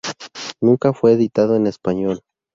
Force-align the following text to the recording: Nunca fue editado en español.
Nunca 0.61 0.93
fue 0.93 1.11
editado 1.11 1.55
en 1.55 1.67
español. 1.67 2.23